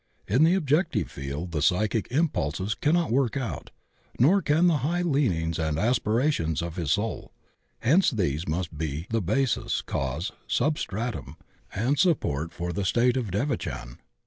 In 0.27 0.43
the 0.43 0.55
objective 0.55 1.11
field 1.11 1.51
the 1.51 1.61
psychic 1.61 2.07
impulses 2.11 2.73
cannot 2.73 3.11
work 3.11 3.37
out, 3.37 3.69
nor 4.17 4.41
can 4.41 4.65
the 4.65 4.77
high 4.77 5.03
leanings 5.03 5.59
and 5.59 5.77
aspirations 5.77 6.63
of 6.63 6.75
his 6.75 6.93
soul; 6.93 7.31
hence 7.81 8.09
these 8.09 8.47
must 8.47 8.75
be 8.75 9.05
the 9.11 9.21
basis, 9.21 9.83
cause, 9.83 10.31
substratum, 10.47 11.37
and 11.75 11.99
support 11.99 12.51
for 12.51 12.73
the 12.73 12.83
state 12.83 13.15
of 13.15 13.29
devachan. 13.29 13.99